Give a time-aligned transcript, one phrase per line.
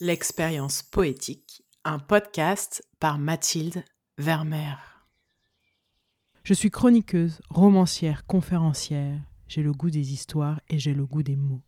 [0.00, 3.84] L'expérience poétique, un podcast par Mathilde
[4.18, 4.76] Vermeer.
[6.42, 9.20] Je suis chroniqueuse, romancière, conférencière.
[9.46, 11.62] J'ai le goût des histoires et j'ai le goût des mots.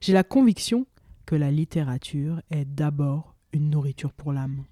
[0.00, 0.88] J'ai la conviction
[1.24, 4.64] que la littérature est d'abord une nourriture pour l'âme.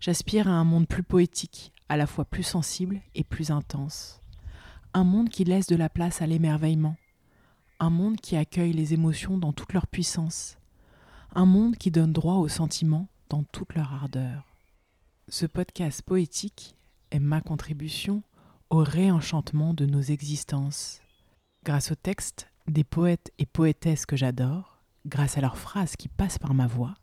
[0.00, 4.20] J'aspire à un monde plus poétique, à la fois plus sensible et plus intense.
[4.94, 6.96] Un monde qui laisse de la place à l'émerveillement.
[7.78, 10.58] Un monde qui accueille les émotions dans toute leur puissance
[11.36, 14.56] un monde qui donne droit aux sentiments dans toute leur ardeur.
[15.28, 16.74] Ce podcast poétique
[17.10, 18.22] est ma contribution
[18.70, 21.02] au réenchantement de nos existences.
[21.62, 26.38] Grâce aux textes des poètes et poétesses que j'adore, grâce à leurs phrases qui passent
[26.38, 26.94] par ma voix,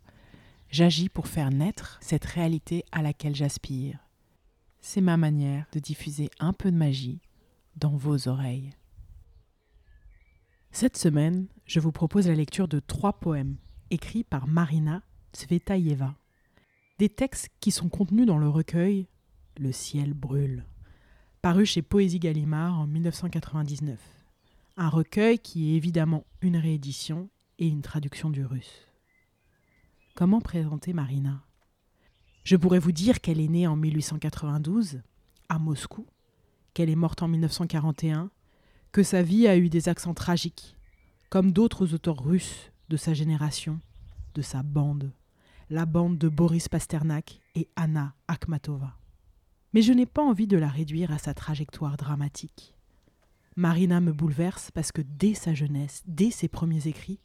[0.67, 3.99] j'agis pour faire naître cette réalité à laquelle j'aspire.
[4.81, 7.21] C'est ma manière de diffuser un peu de magie
[7.75, 8.71] dans vos oreilles.
[10.71, 13.57] Cette semaine, je vous propose la lecture de trois poèmes
[13.93, 15.03] écrit par Marina
[15.33, 16.15] Tsvetaeva.
[16.97, 19.07] Des textes qui sont contenus dans le recueil
[19.57, 20.65] Le ciel brûle,
[21.43, 23.99] paru chez Poésie Gallimard en 1999.
[24.77, 28.87] Un recueil qui est évidemment une réédition et une traduction du russe.
[30.15, 31.43] Comment présenter Marina?
[32.43, 35.01] Je pourrais vous dire qu'elle est née en 1892
[35.49, 36.07] à Moscou,
[36.73, 38.31] qu'elle est morte en 1941,
[38.91, 40.75] que sa vie a eu des accents tragiques,
[41.29, 43.79] comme d'autres auteurs russes de sa génération,
[44.33, 45.13] de sa bande,
[45.69, 48.97] la bande de Boris Pasternak et Anna Akhmatova.
[49.73, 52.75] Mais je n'ai pas envie de la réduire à sa trajectoire dramatique.
[53.55, 57.19] Marina me bouleverse parce que dès sa jeunesse, dès ses premiers écrits,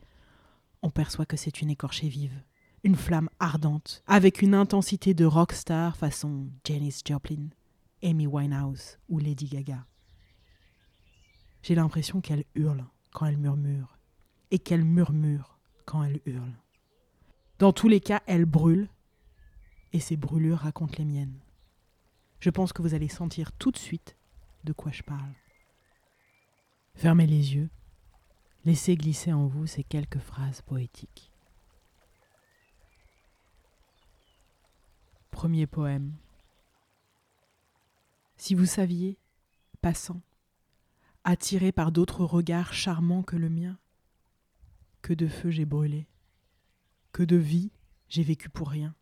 [0.82, 2.42] on perçoit que c'est une écorchée vive,
[2.84, 7.48] une flamme ardente, avec une intensité de rockstar façon Janis Joplin,
[8.02, 9.86] Amy Winehouse ou Lady Gaga.
[11.62, 13.98] J'ai l'impression qu'elle hurle quand elle murmure,
[14.50, 16.52] et qu'elle murmure quand elle hurle.
[17.58, 18.88] Dans tous les cas, elle brûle,
[19.92, 21.40] et ces brûlures racontent les miennes.
[22.38, 24.16] Je pense que vous allez sentir tout de suite
[24.62, 25.34] de quoi je parle.
[26.94, 27.68] Fermez les yeux,
[28.64, 31.32] laissez glisser en vous ces quelques phrases poétiques.
[35.32, 36.12] Premier poème.
[38.36, 39.18] Si vous saviez,
[39.80, 40.20] passant,
[41.24, 43.78] attiré par d'autres regards charmants que le mien,
[45.02, 46.06] que de feu j'ai brûlé,
[47.18, 47.72] que de vie
[48.08, 48.94] j'ai vécu pour rien,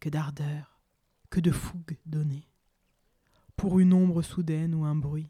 [0.00, 0.80] que d'ardeur,
[1.28, 2.48] que de fougue donnée,
[3.54, 5.28] pour une ombre soudaine ou un bruit,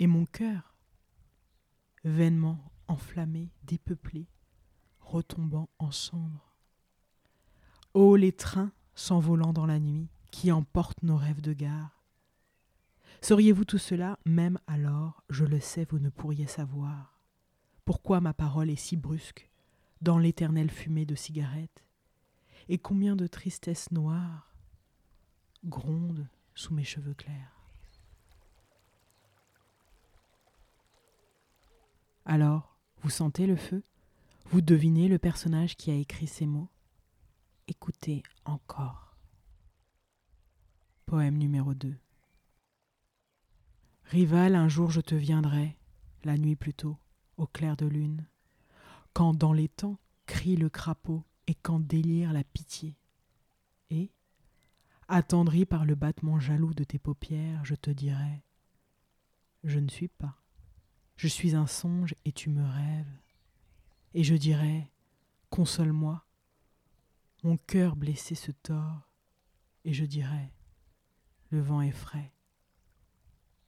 [0.00, 0.74] et mon cœur,
[2.02, 4.26] vainement enflammé, dépeuplé,
[4.98, 6.56] retombant en cendres.
[7.94, 12.02] Ô les trains s'envolant dans la nuit, qui emportent nos rêves de gare.
[13.20, 17.20] Seriez-vous tout cela, même alors, je le sais, vous ne pourriez savoir.
[17.84, 19.48] Pourquoi ma parole est si brusque
[20.06, 21.84] dans l'éternelle fumée de cigarettes
[22.68, 24.54] Et combien de tristesse noire
[25.64, 27.60] gronde sous mes cheveux clairs
[32.24, 33.82] Alors, vous sentez le feu?
[34.44, 36.70] Vous devinez le personnage qui a écrit ces mots?
[37.66, 39.16] Écoutez encore.
[41.04, 41.96] Poème numéro 2.
[44.04, 45.76] Rival, un jour je te viendrai,
[46.22, 46.96] la nuit plus tôt
[47.36, 48.24] au clair de lune,
[49.16, 52.98] quand dans les temps crie le crapaud et quand délire la pitié.
[53.88, 54.10] Et,
[55.08, 58.42] attendri par le battement jaloux de tes paupières, je te dirai
[59.64, 60.36] Je ne suis pas,
[61.16, 63.18] je suis un songe et tu me rêves.
[64.12, 64.92] Et je dirai
[65.48, 66.26] Console-moi,
[67.42, 69.08] mon cœur blessé se tord,
[69.86, 70.52] et je dirai
[71.48, 72.34] Le vent est frais,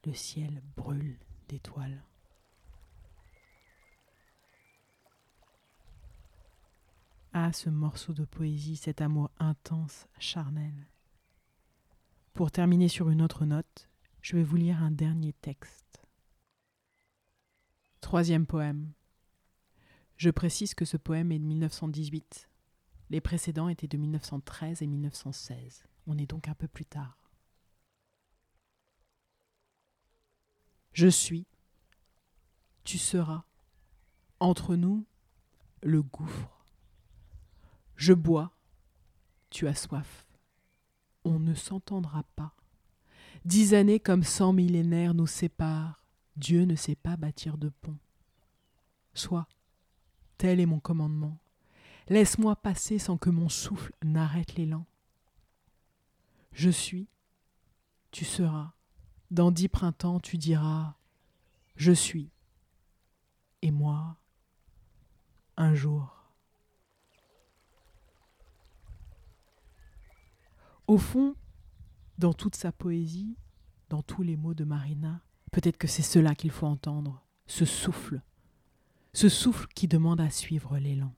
[0.04, 2.04] le ciel brûle d'étoiles.
[7.32, 10.88] Ah, ce morceau de poésie, cet amour intense, charnel.
[12.32, 13.88] Pour terminer sur une autre note,
[14.22, 16.02] je vais vous lire un dernier texte.
[18.00, 18.92] Troisième poème.
[20.16, 22.48] Je précise que ce poème est de 1918.
[23.10, 25.84] Les précédents étaient de 1913 et 1916.
[26.06, 27.16] On est donc un peu plus tard.
[30.92, 31.46] Je suis,
[32.84, 33.44] tu seras,
[34.40, 35.04] entre nous,
[35.82, 36.57] le gouffre
[37.98, 38.52] je bois,
[39.50, 40.24] tu as soif.
[41.24, 42.54] On ne s'entendra pas.
[43.44, 46.04] Dix années comme cent millénaires nous séparent.
[46.36, 47.98] Dieu ne sait pas bâtir de pont.
[49.14, 49.48] Sois,
[50.38, 51.38] tel est mon commandement.
[52.08, 54.86] Laisse-moi passer sans que mon souffle n'arrête l'élan.
[56.52, 57.08] Je suis,
[58.12, 58.72] tu seras.
[59.32, 60.94] Dans dix printemps, tu diras
[61.74, 62.30] Je suis.
[63.60, 64.16] Et moi,
[65.56, 66.17] un jour.
[70.88, 71.34] Au fond,
[72.16, 73.36] dans toute sa poésie,
[73.90, 75.20] dans tous les mots de Marina,
[75.52, 78.22] peut-être que c'est cela qu'il faut entendre, ce souffle,
[79.12, 81.14] ce souffle qui demande à suivre l'élan.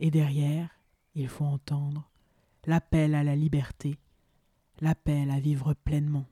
[0.00, 0.68] Et derrière,
[1.14, 2.10] il faut entendre
[2.66, 3.96] l'appel à la liberté,
[4.80, 6.26] l'appel à vivre pleinement.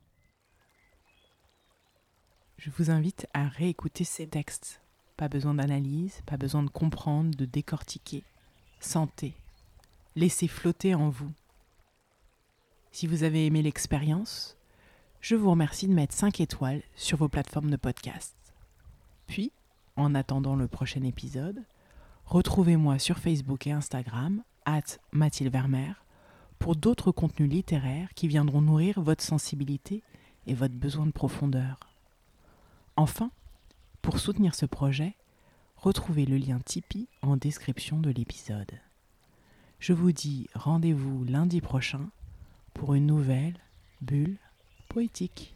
[2.59, 4.83] Je vous invite à réécouter ces textes.
[5.17, 8.25] Pas besoin d'analyse, pas besoin de comprendre, de décortiquer.
[8.79, 9.35] Sentez,
[10.17, 11.33] laissez flotter en vous.
[12.95, 14.57] Si vous avez aimé l'expérience,
[15.21, 18.37] je vous remercie de mettre 5 étoiles sur vos plateformes de podcast.
[19.27, 19.51] Puis,
[19.97, 21.65] en attendant le prochain épisode,
[22.25, 26.05] retrouvez-moi sur Facebook et Instagram, at Mathilde Vermeer,
[26.61, 30.05] pour d'autres contenus littéraires qui viendront nourrir votre sensibilité
[30.47, 31.81] et votre besoin de profondeur.
[32.95, 33.33] Enfin,
[34.03, 35.17] pour soutenir ce projet,
[35.79, 38.71] retrouvez le lien Tipeee en description de l'épisode.
[39.81, 42.09] Je vous dis rendez-vous lundi prochain
[42.75, 43.57] pour une nouvelle
[44.03, 44.37] bulle
[44.89, 45.54] poétique.